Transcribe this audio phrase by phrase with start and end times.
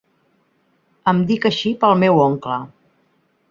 [1.11, 2.59] Em dic així pel meu oncle.